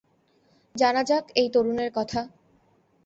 জানা 0.75 1.01
যাক 1.03 1.25
এই 1.35 1.47
তরুণের 1.53 1.89
কথা। 1.93 2.21